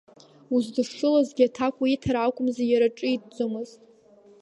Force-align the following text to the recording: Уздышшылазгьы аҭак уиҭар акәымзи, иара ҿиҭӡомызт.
Уздышшылазгьы 0.53 1.45
аҭак 1.47 1.75
уиҭар 1.81 2.15
акәымзи, 2.17 2.65
иара 2.69 2.95
ҿиҭӡомызт. 2.97 3.79